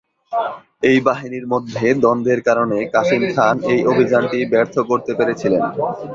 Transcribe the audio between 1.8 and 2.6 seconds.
দ্বন্দ্বের